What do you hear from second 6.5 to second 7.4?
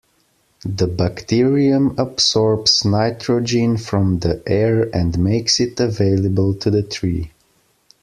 to the tree.